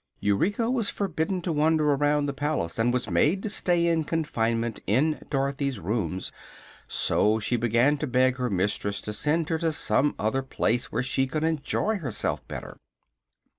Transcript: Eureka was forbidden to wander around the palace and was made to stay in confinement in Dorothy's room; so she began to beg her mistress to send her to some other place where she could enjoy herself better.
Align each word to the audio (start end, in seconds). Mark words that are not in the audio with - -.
Eureka 0.19 0.67
was 0.71 0.89
forbidden 0.89 1.43
to 1.43 1.53
wander 1.53 1.91
around 1.91 2.25
the 2.25 2.33
palace 2.33 2.79
and 2.79 2.91
was 2.91 3.07
made 3.07 3.43
to 3.43 3.49
stay 3.49 3.85
in 3.85 4.03
confinement 4.03 4.79
in 4.87 5.19
Dorothy's 5.29 5.79
room; 5.79 6.19
so 6.87 7.39
she 7.39 7.55
began 7.55 7.99
to 7.99 8.07
beg 8.07 8.37
her 8.37 8.49
mistress 8.49 8.99
to 9.01 9.13
send 9.13 9.49
her 9.49 9.59
to 9.59 9.71
some 9.71 10.15
other 10.17 10.41
place 10.41 10.91
where 10.91 11.03
she 11.03 11.27
could 11.27 11.43
enjoy 11.43 11.97
herself 11.99 12.43
better. 12.47 12.77